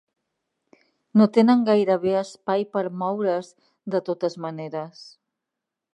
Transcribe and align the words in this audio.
No 1.21 1.27
tenen 1.35 1.61
gairebé 1.67 2.15
espai 2.23 2.65
per 2.77 2.83
moure's, 3.03 3.53
de 3.97 4.03
totes 4.09 4.39
maneres. 4.47 5.05